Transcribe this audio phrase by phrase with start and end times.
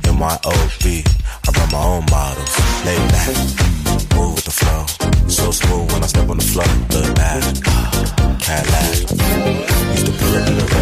[0.00, 0.84] MYOB.
[1.44, 2.52] I run my own models.
[2.84, 3.36] Lay back,
[4.16, 4.86] move with the flow.
[5.28, 6.66] So smooth when I step on the floor.
[6.90, 7.42] Look back,
[8.40, 9.10] Cadillac.
[9.92, 10.81] Used to pull up in the.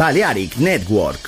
[0.00, 1.19] Balearic Network.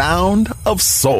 [0.00, 1.19] Sound of soul.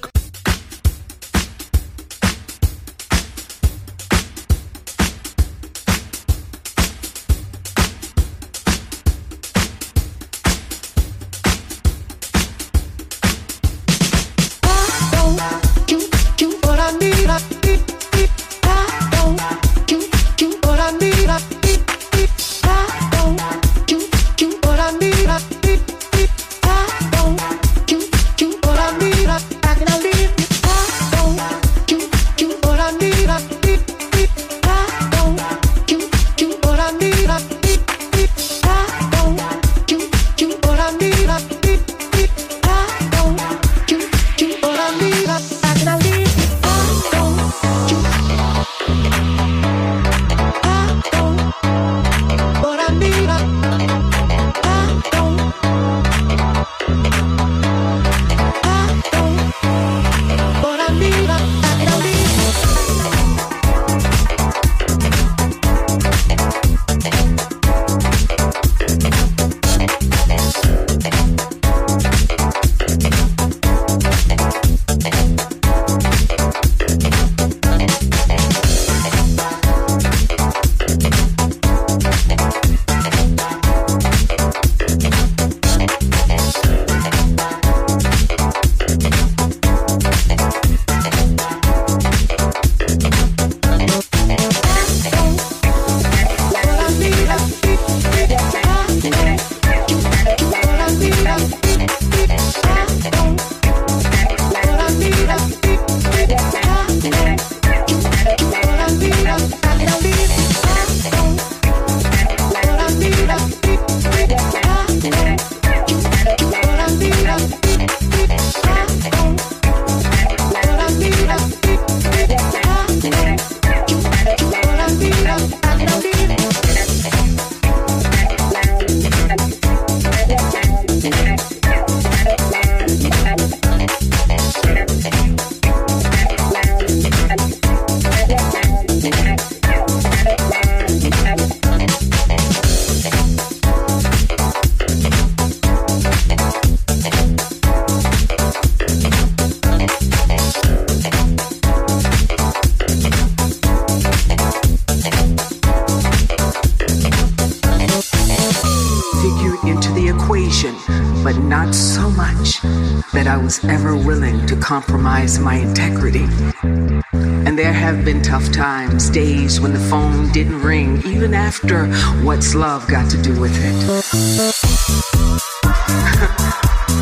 [172.55, 173.85] Love got to do with it.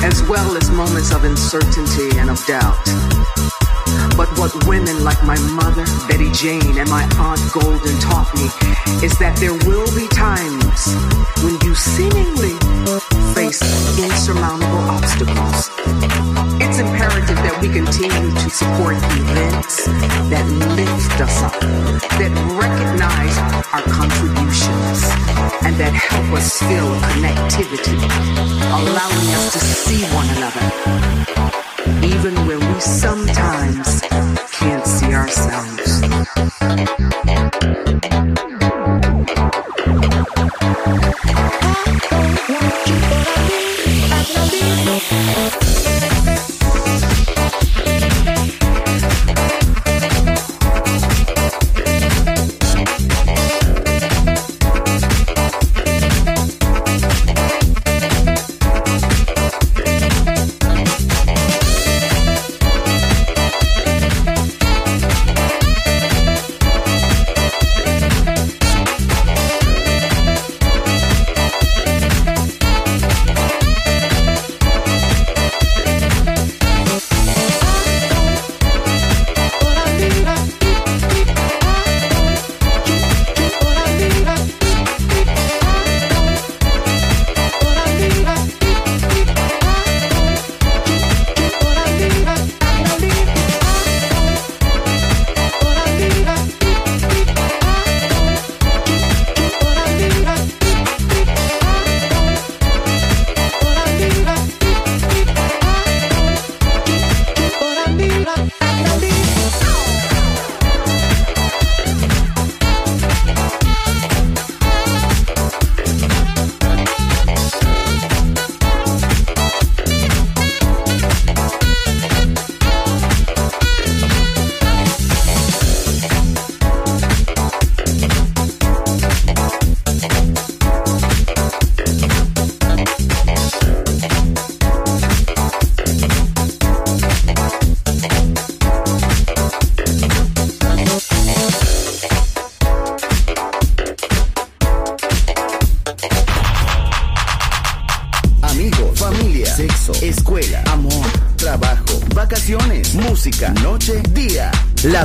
[0.04, 2.76] as well as moments of uncertainty and of doubt.
[4.18, 8.52] But what women like my mother, Betty Jane, and my Aunt Golden taught me
[9.06, 10.09] is that there will be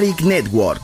[0.00, 0.79] Balearic Network.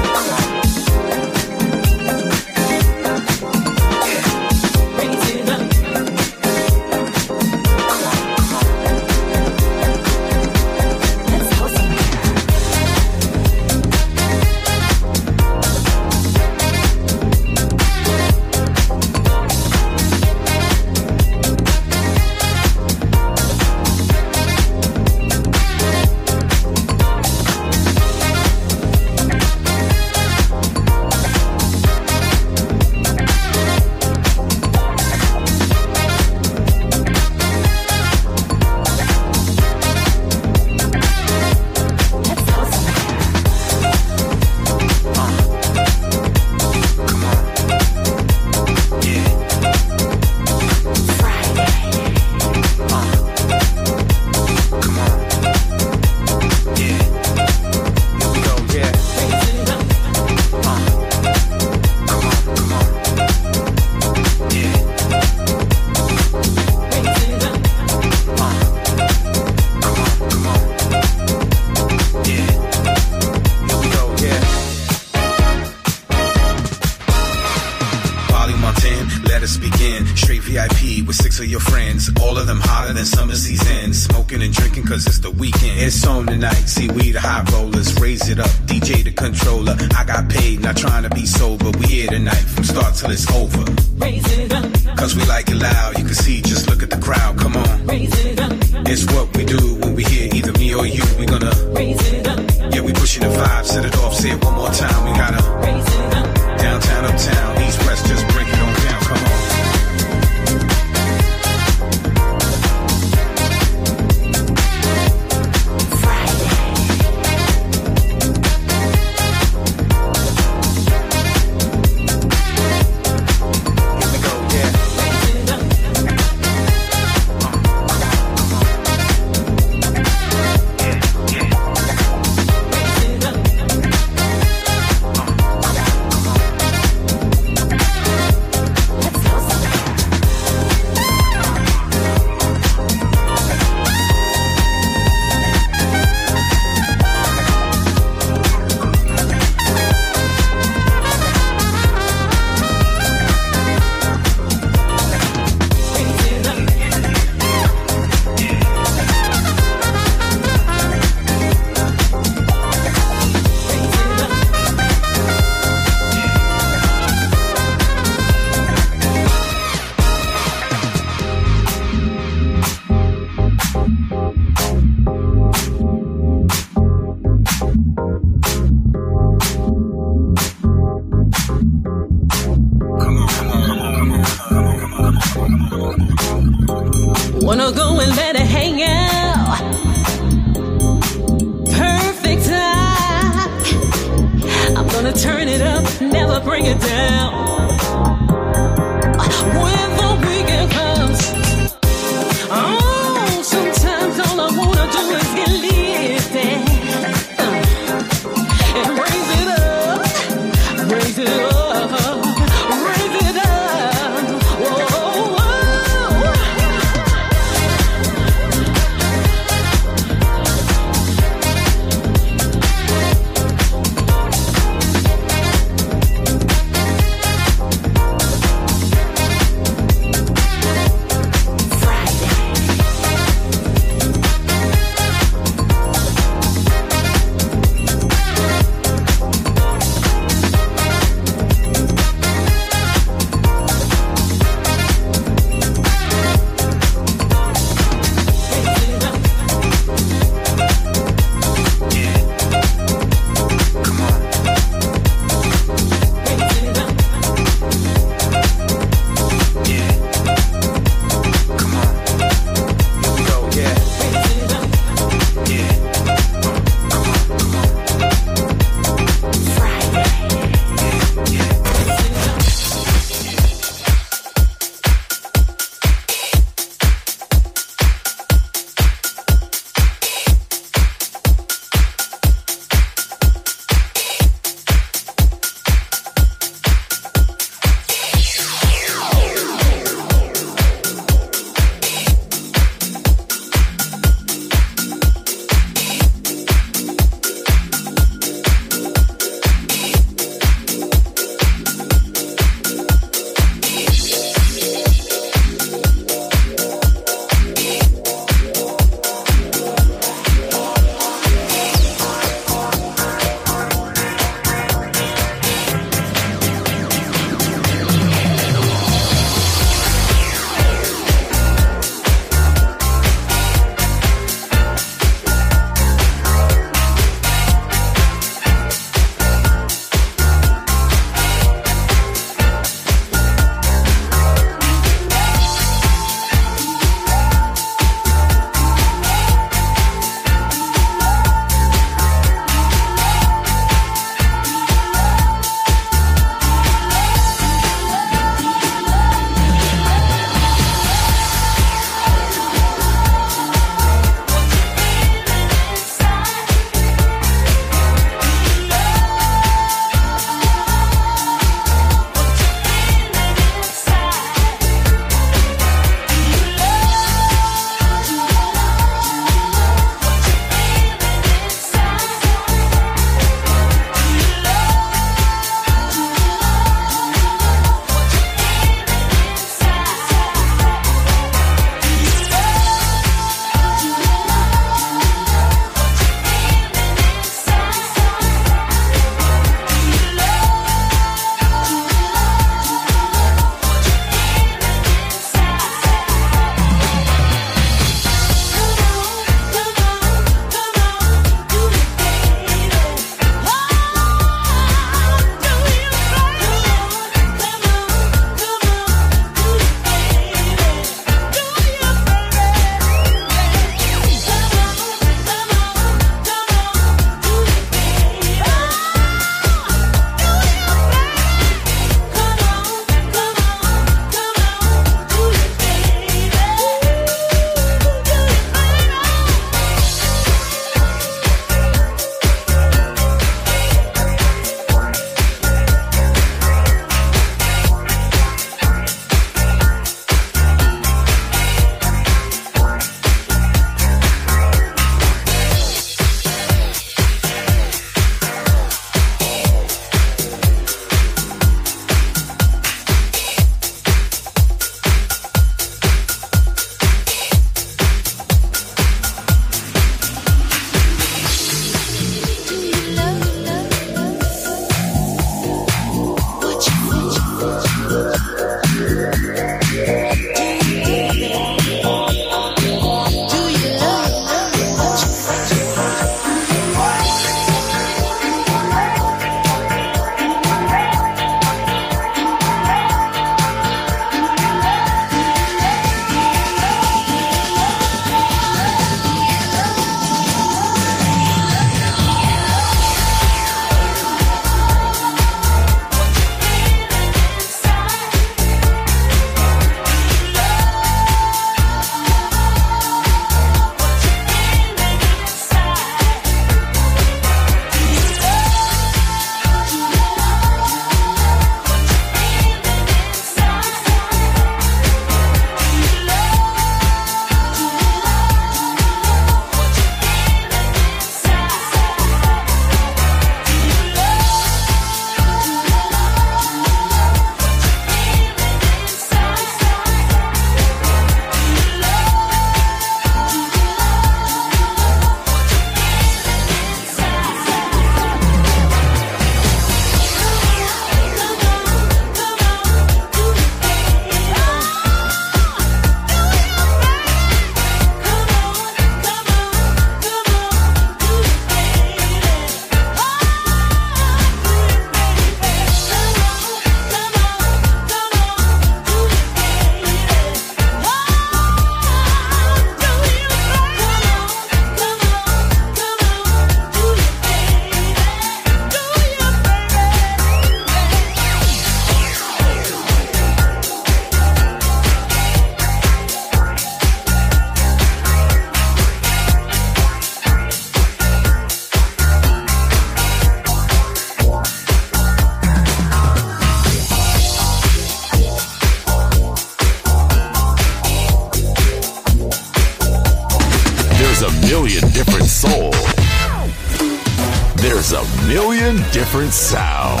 [599.16, 600.00] Different sound.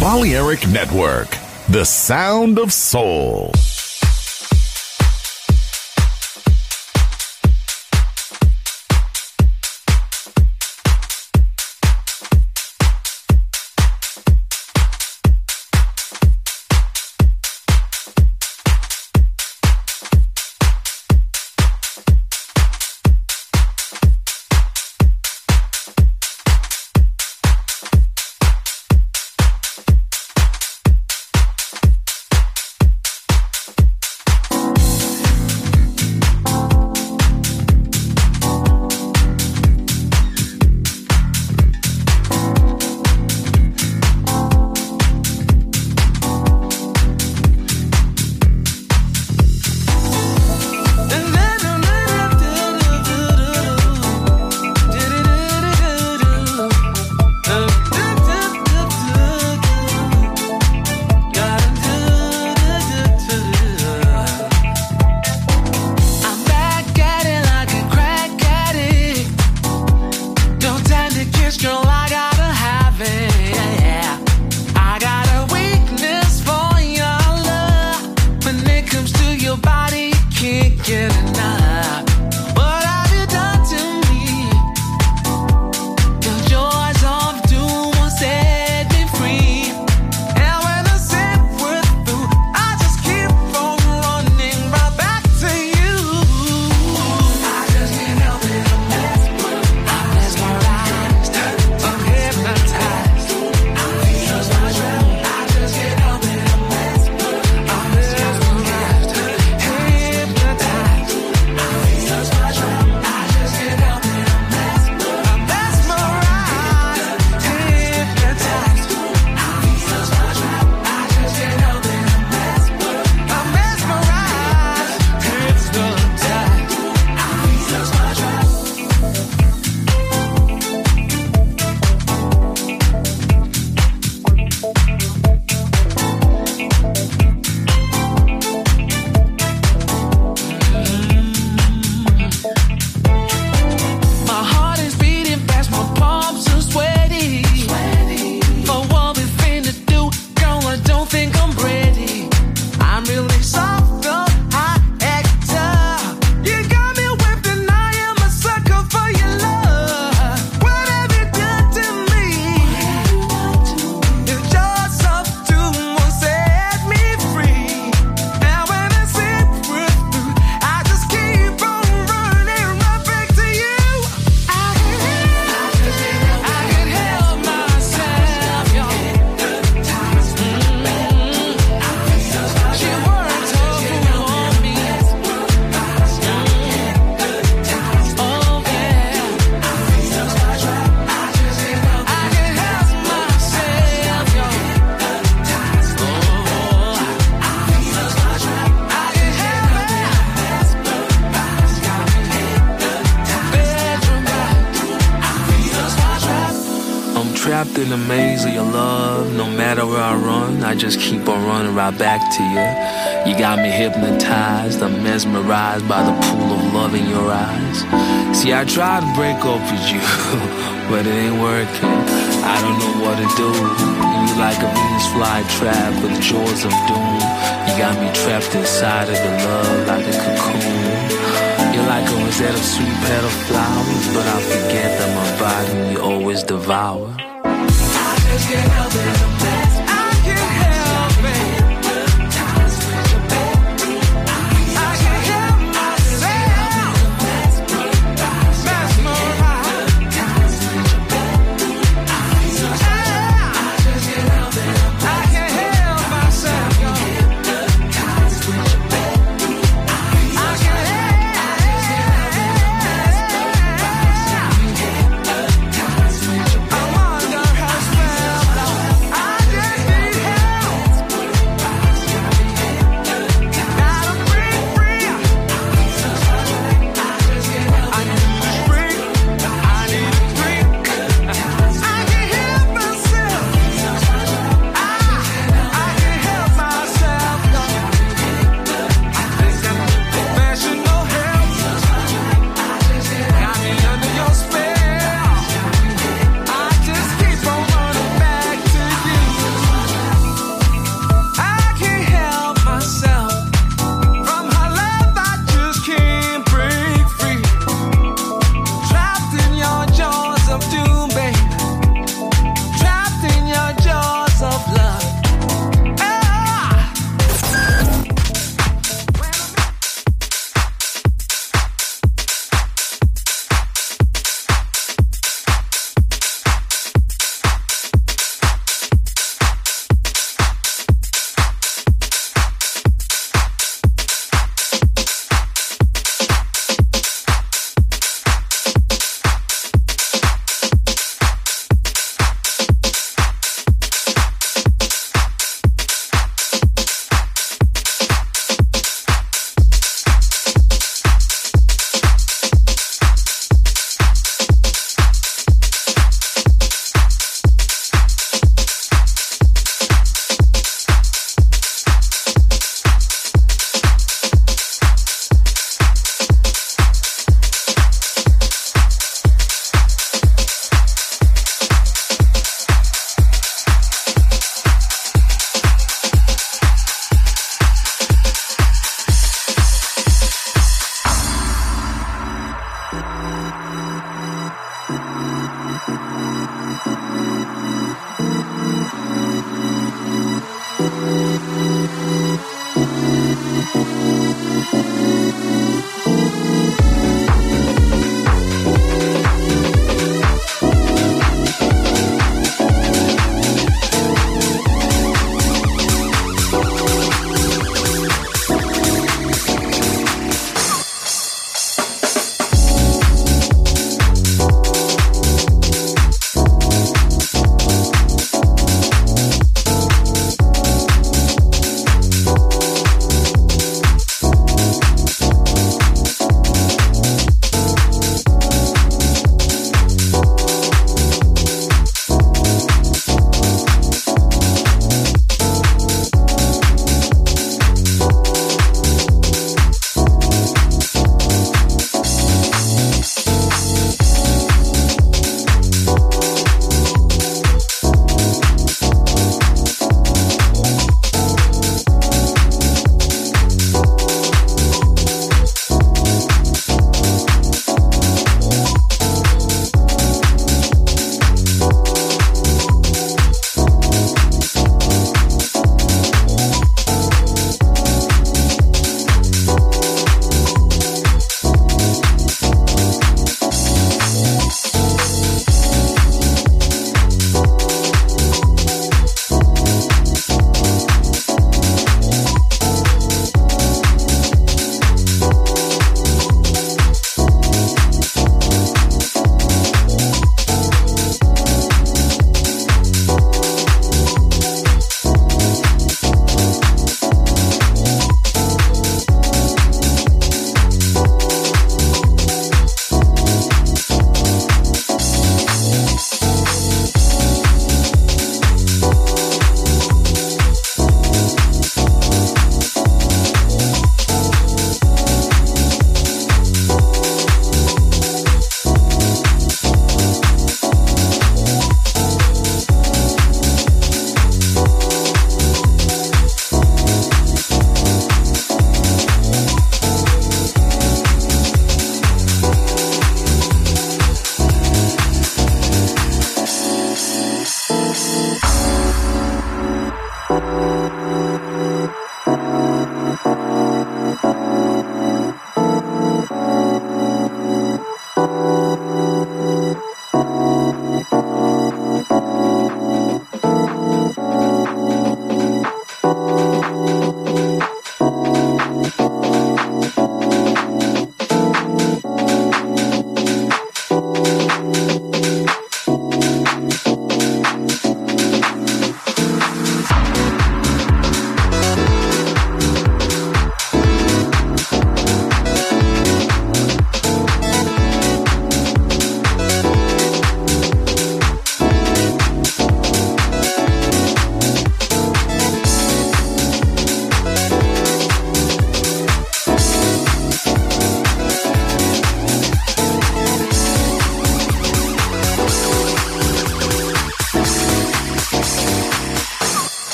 [0.00, 1.36] Balearic Network,
[1.68, 3.52] the sound of soul.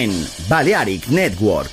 [0.00, 1.69] En Balearic Network.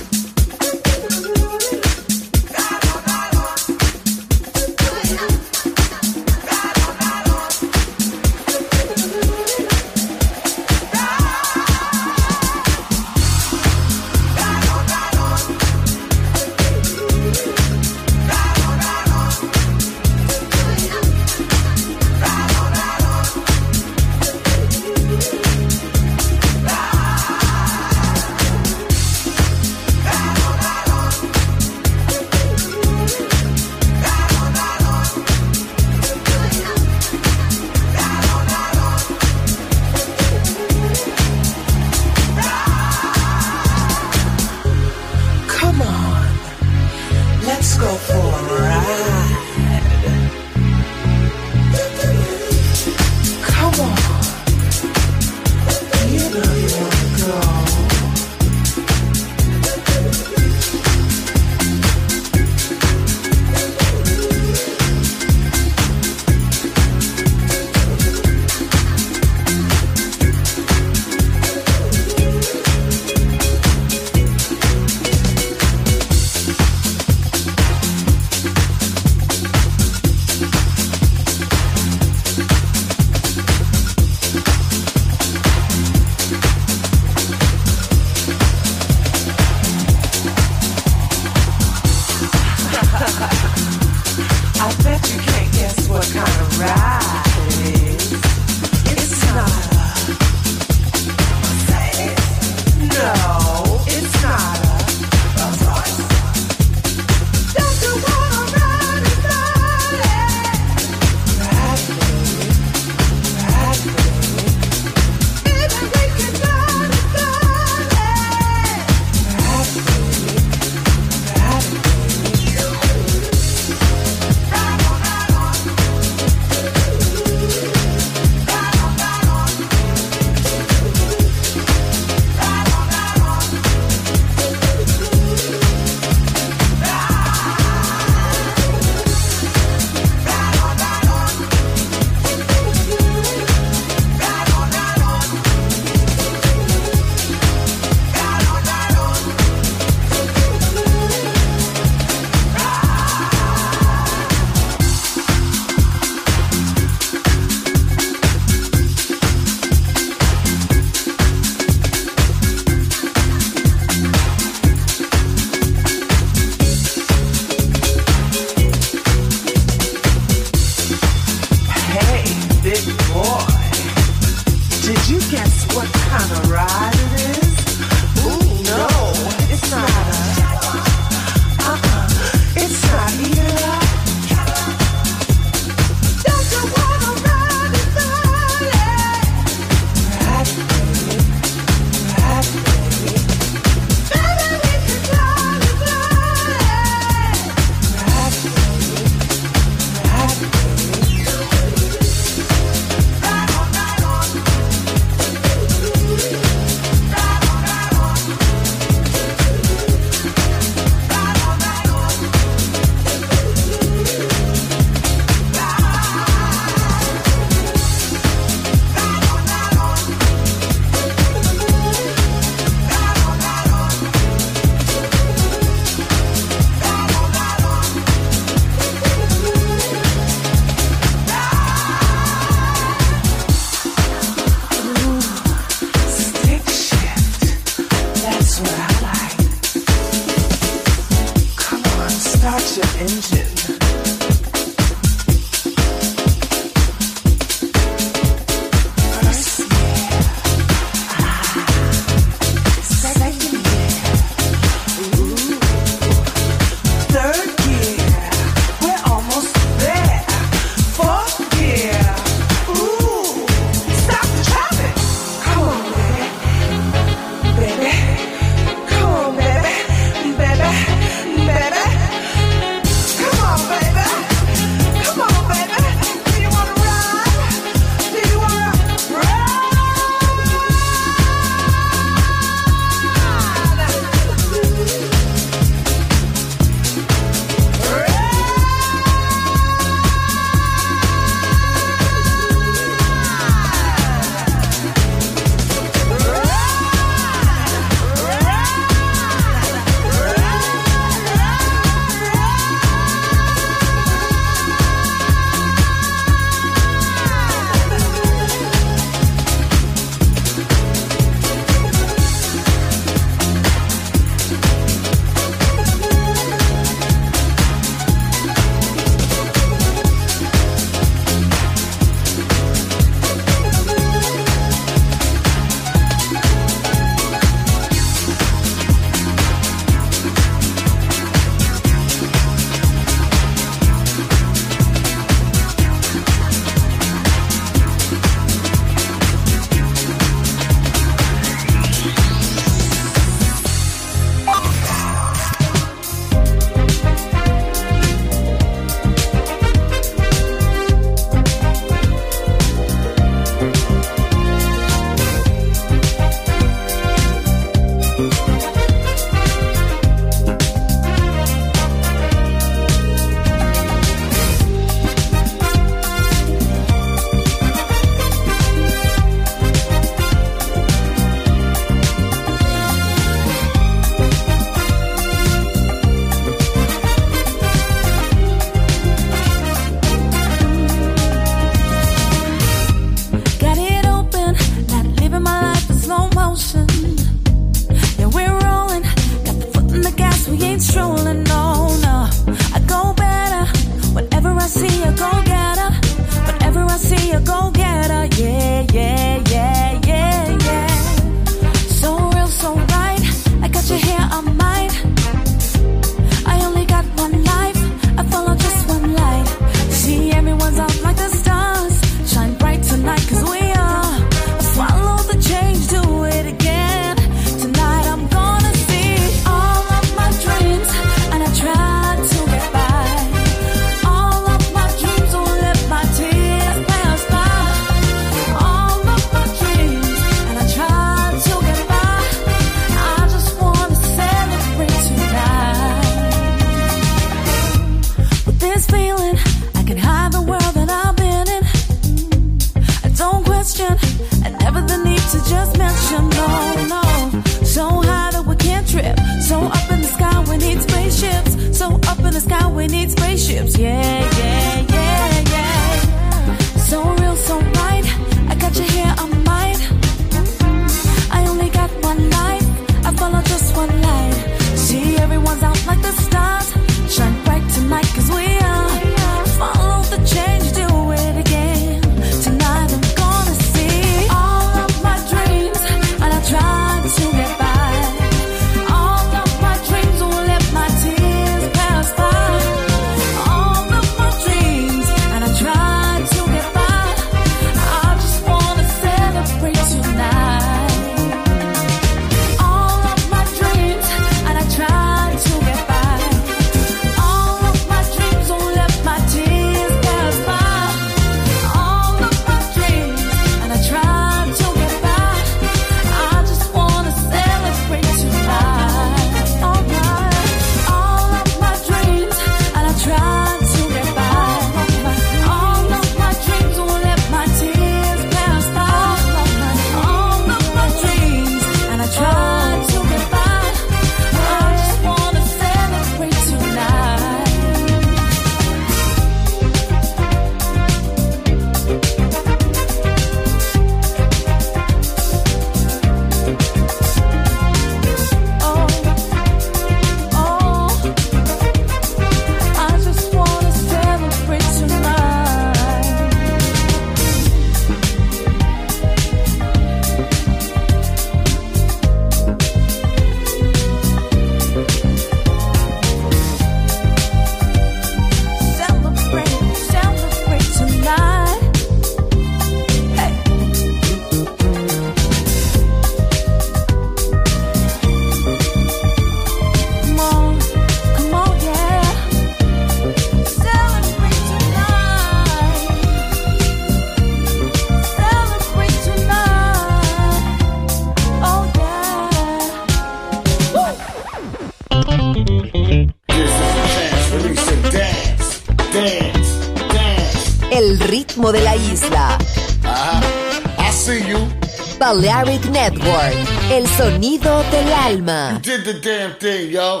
[595.21, 596.33] Balearic Network,
[596.71, 598.53] el sonido del alma.
[598.53, 600.00] You did the damn thing, yo.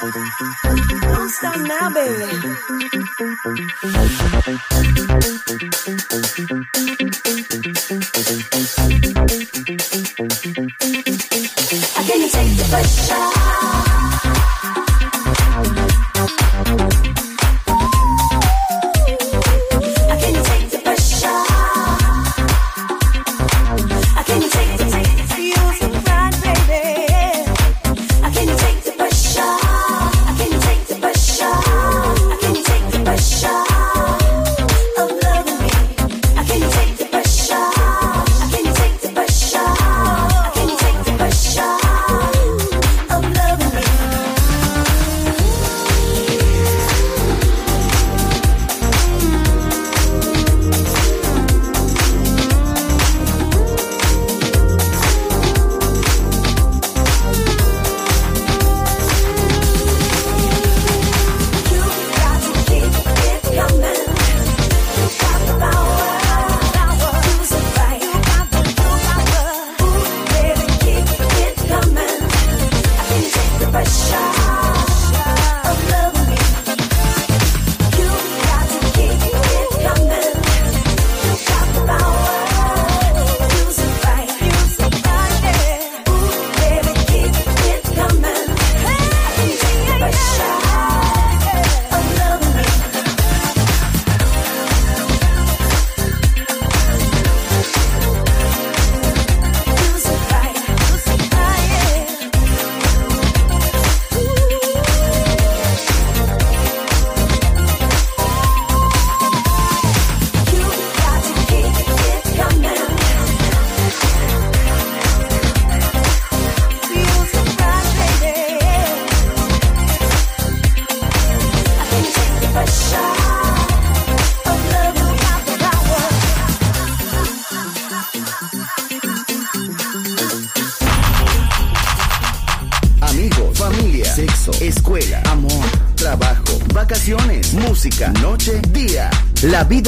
[0.00, 2.24] Don't stop now, baby.
[12.32, 13.49] Take the pressure?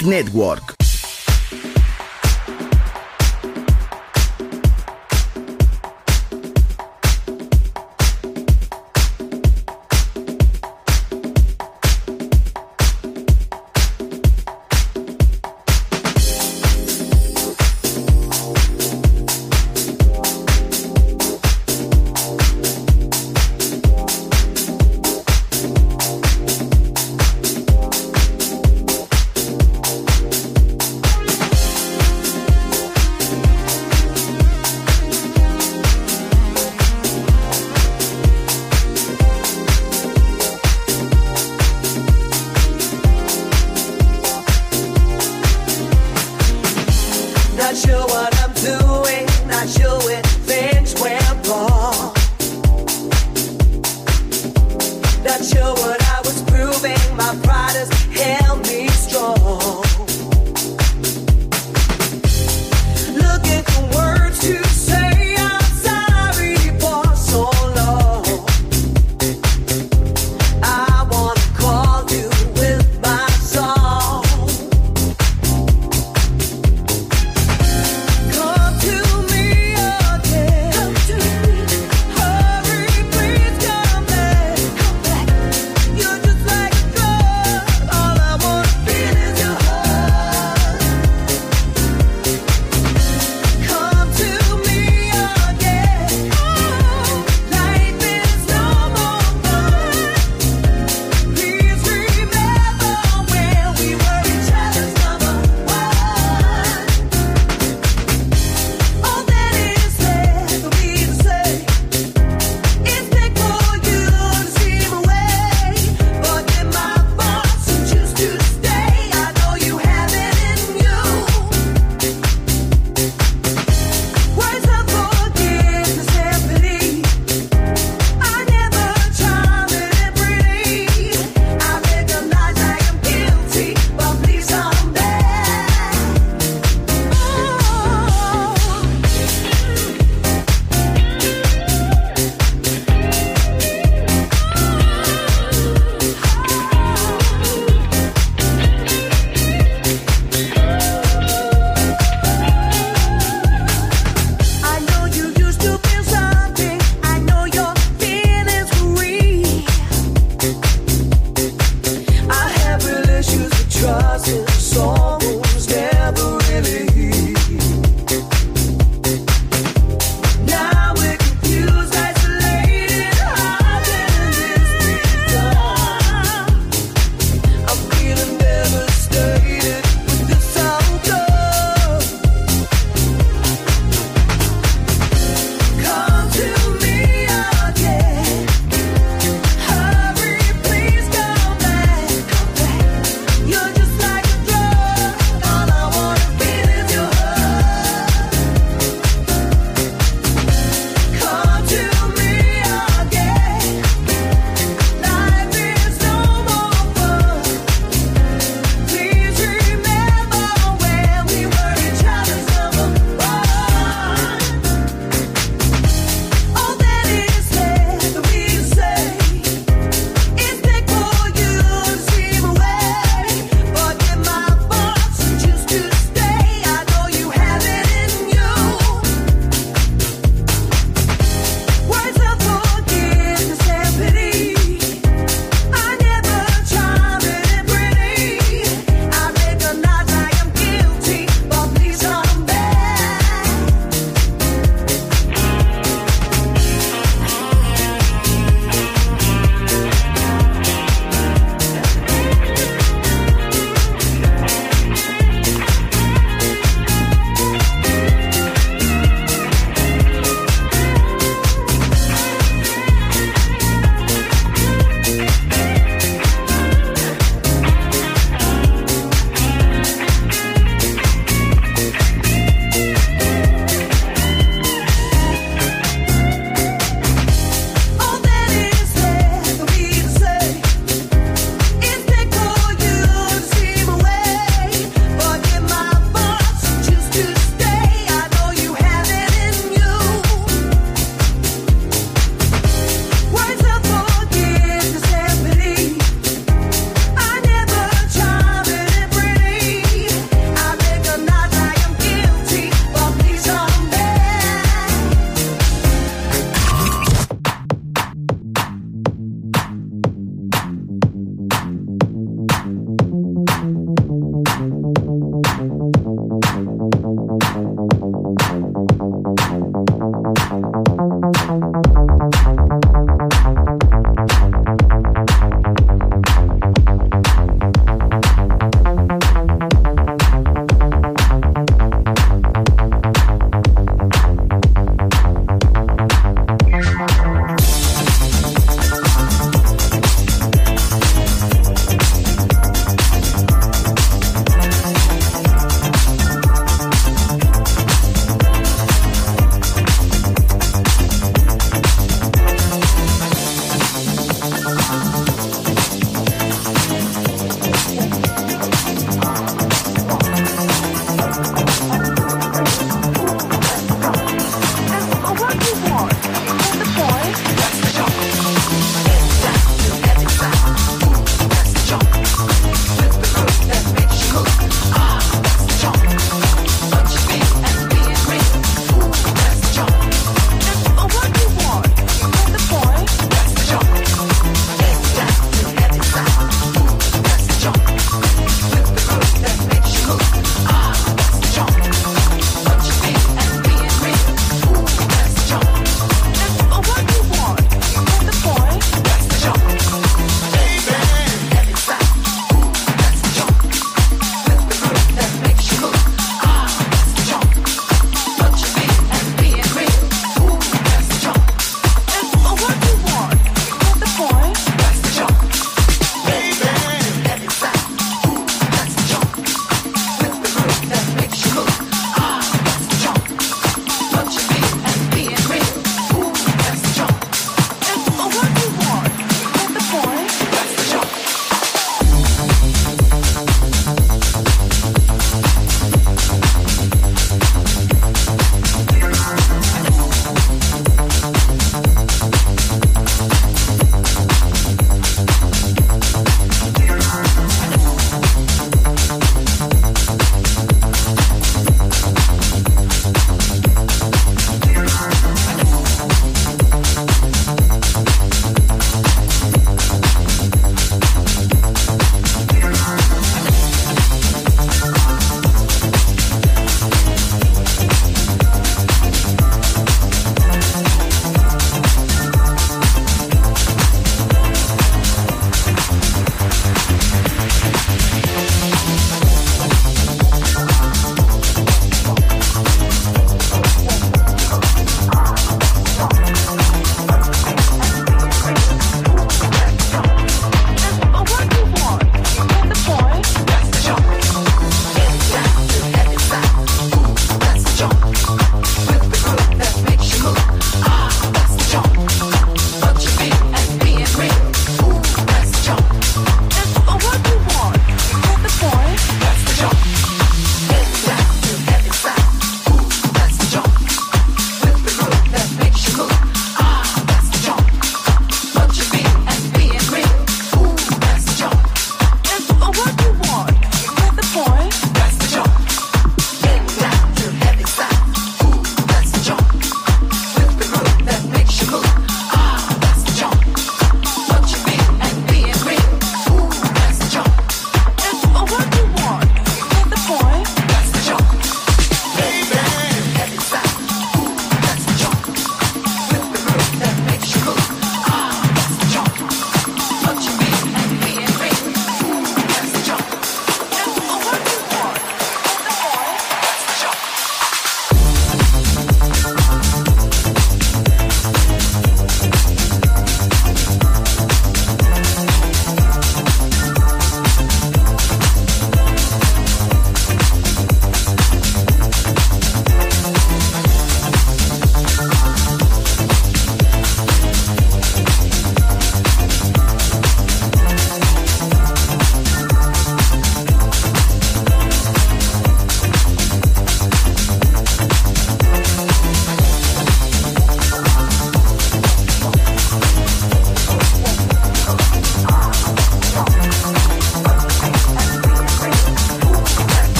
[0.00, 0.61] Network.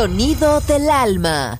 [0.00, 1.59] Sonido del alma.